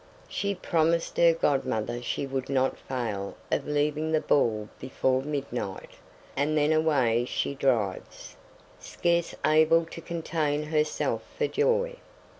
[0.27, 5.91] She promised her godmother she would not fail of leaving the ball before midnight;
[6.35, 8.35] and then away she drives,
[8.79, 11.97] scarce able to contain herself for joy.